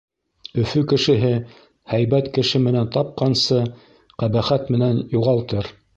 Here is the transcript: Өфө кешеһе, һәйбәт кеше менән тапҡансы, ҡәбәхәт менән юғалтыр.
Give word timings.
Өфө 0.61 0.81
кешеһе, 0.93 1.29
һәйбәт 1.93 2.31
кеше 2.37 2.61
менән 2.69 2.89
тапҡансы, 2.97 3.61
ҡәбәхәт 4.23 4.73
менән 4.77 5.03
юғалтыр. 5.19 5.75